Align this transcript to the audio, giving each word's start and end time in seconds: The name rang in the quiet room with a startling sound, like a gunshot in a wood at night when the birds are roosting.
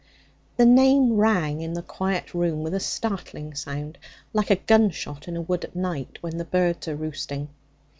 The 0.57 0.65
name 0.65 1.17
rang 1.17 1.61
in 1.61 1.73
the 1.73 1.83
quiet 1.83 2.33
room 2.33 2.63
with 2.63 2.73
a 2.73 2.79
startling 2.79 3.53
sound, 3.53 3.99
like 4.33 4.49
a 4.49 4.55
gunshot 4.55 5.27
in 5.27 5.37
a 5.37 5.43
wood 5.43 5.63
at 5.63 5.75
night 5.75 6.17
when 6.21 6.39
the 6.39 6.43
birds 6.45 6.87
are 6.87 6.95
roosting. 6.95 7.49